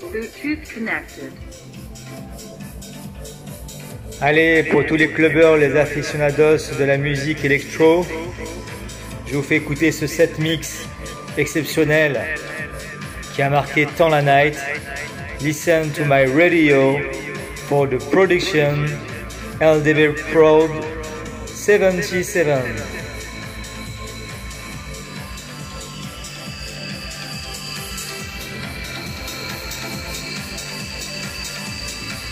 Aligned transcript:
Bluetooth 0.00 0.64
connected. 0.74 1.32
Allez, 4.20 4.62
pour 4.64 4.86
tous 4.86 4.96
les 4.96 5.08
clubbers, 5.08 5.56
les 5.56 5.76
aficionados 5.76 6.72
de 6.78 6.84
la 6.84 6.96
musique 6.96 7.44
électro, 7.44 8.06
je 9.26 9.36
vous 9.36 9.42
fais 9.42 9.56
écouter 9.56 9.92
ce 9.92 10.06
set 10.06 10.38
mix 10.38 10.86
exceptionnel 11.36 12.20
qui 13.34 13.42
a 13.42 13.50
marqué 13.50 13.86
tant 13.96 14.08
la 14.08 14.22
night. 14.22 14.56
Listen 15.42 15.90
to 15.90 16.04
my 16.06 16.24
radio 16.24 16.98
for 17.68 17.86
the 17.86 17.98
production 18.10 18.86
LDB 19.60 20.14
Pro 20.32 20.68
77. 21.46 22.46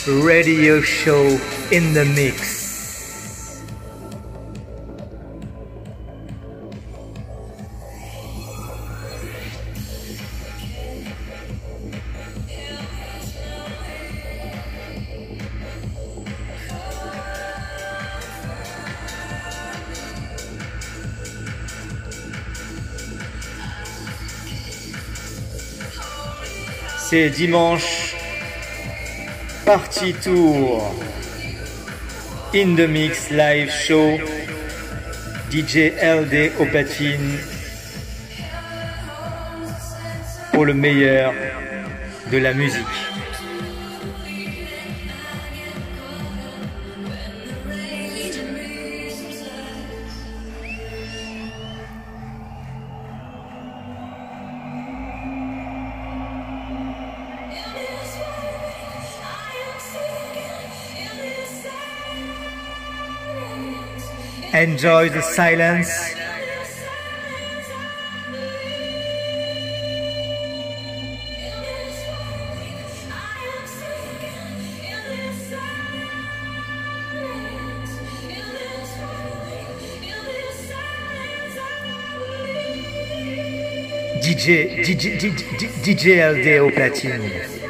Radio 0.06 0.82
show 0.82 1.38
in 1.72 1.94
the 1.94 2.04
mix. 2.04 3.62
C'est 26.98 27.30
dimanche, 27.30 28.13
party 29.64 30.12
tour, 30.12 30.94
in 32.52 32.76
the 32.76 32.86
mix 32.86 33.30
live 33.30 33.70
show, 33.70 34.18
DJ 35.50 35.96
LD 36.02 36.52
au 36.60 36.66
platine 36.66 37.38
pour 40.52 40.66
le 40.66 40.74
meilleur 40.74 41.32
de 42.30 42.38
la 42.38 42.52
musique. 42.52 42.84
Enjoy 64.54 65.08
the 65.08 65.20
silence. 65.20 66.14
DJ, 84.22 84.84
DJ, 84.84 85.18
DJ, 85.18 85.68
DJ 85.82 86.22
LD 86.30 86.60
au 86.60 86.70
platine. 86.70 87.63